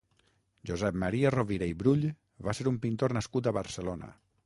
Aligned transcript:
Josep 0.69 0.97
Maria 1.03 1.33
Rovira 1.35 1.69
i 1.73 1.77
Brull 1.83 2.03
va 2.49 2.59
ser 2.61 2.69
un 2.75 2.83
pintor 2.87 3.19
nascut 3.19 3.53
a 3.53 3.59
Barcelona. 3.63 4.15